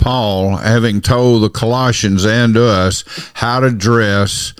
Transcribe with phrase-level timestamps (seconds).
[0.00, 3.04] Paul, having told the Colossians and us
[3.34, 4.54] how to dress,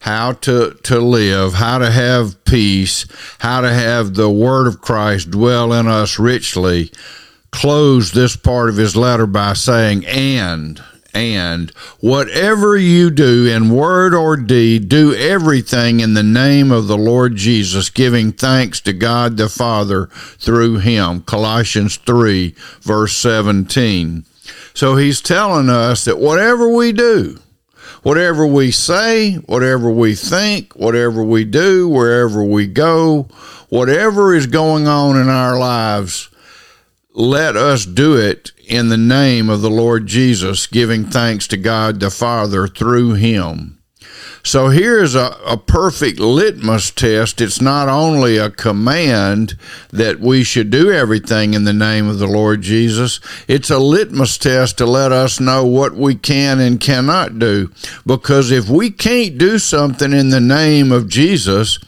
[0.00, 3.04] how to, to live, how to have peace,
[3.40, 6.92] how to have the word of Christ dwell in us richly,
[7.50, 10.80] closed this part of his letter by saying, and
[11.12, 11.70] and
[12.00, 17.36] whatever you do in word or deed, do everything in the name of the Lord
[17.36, 20.06] Jesus, giving thanks to God the Father
[20.38, 21.22] through him.
[21.22, 24.24] Colossians 3, verse 17.
[24.74, 27.38] So he's telling us that whatever we do,
[28.02, 33.28] whatever we say, whatever we think, whatever we do, wherever we go,
[33.68, 36.28] whatever is going on in our lives,
[37.12, 42.00] let us do it in the name of the Lord Jesus, giving thanks to God
[42.00, 43.78] the Father through him.
[44.46, 47.40] So here's a, a perfect litmus test.
[47.40, 49.56] It's not only a command
[49.90, 54.36] that we should do everything in the name of the Lord Jesus, it's a litmus
[54.36, 57.72] test to let us know what we can and cannot do.
[58.04, 61.78] Because if we can't do something in the name of Jesus,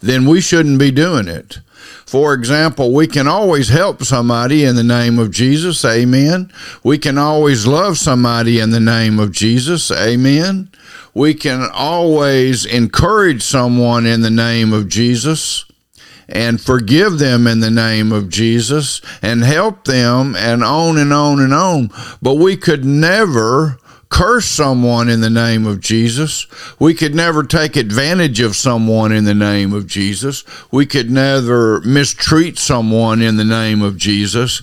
[0.00, 1.58] then we shouldn't be doing it.
[2.06, 5.84] For example, we can always help somebody in the name of Jesus.
[5.84, 6.52] Amen.
[6.82, 9.90] We can always love somebody in the name of Jesus.
[9.90, 10.70] Amen.
[11.14, 15.64] We can always encourage someone in the name of Jesus
[16.28, 21.40] and forgive them in the name of Jesus and help them and on and on
[21.40, 21.90] and on.
[22.20, 26.46] But we could never curse someone in the name of Jesus.
[26.78, 30.44] We could never take advantage of someone in the name of Jesus.
[30.70, 34.62] We could never mistreat someone in the name of Jesus.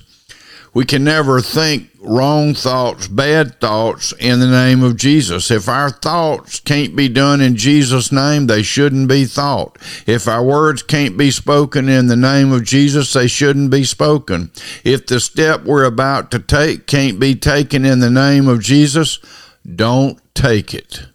[0.73, 5.51] We can never think wrong thoughts, bad thoughts in the name of Jesus.
[5.51, 9.77] If our thoughts can't be done in Jesus' name, they shouldn't be thought.
[10.07, 14.51] If our words can't be spoken in the name of Jesus, they shouldn't be spoken.
[14.83, 19.19] If the step we're about to take can't be taken in the name of Jesus,
[19.75, 21.05] don't take it.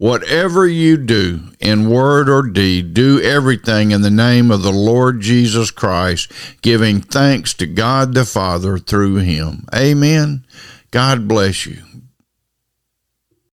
[0.00, 5.20] Whatever you do in word or deed, do everything in the name of the Lord
[5.20, 6.32] Jesus Christ,
[6.62, 9.66] giving thanks to God the Father through him.
[9.74, 10.46] Amen.
[10.90, 11.82] God bless you.